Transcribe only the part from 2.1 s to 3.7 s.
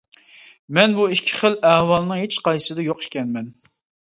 ھېچقايسىسىدا يوق ئىكەنمەن.